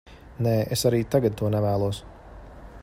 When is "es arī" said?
0.75-1.01